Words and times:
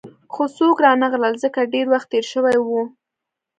خو 0.33 0.43
څوک 0.57 0.77
رانغلل، 0.85 1.33
ځکه 1.43 1.69
ډېر 1.73 1.85
وخت 1.93 2.07
تېر 2.13 2.25
شوی 2.31 2.57
وو. 2.59 2.81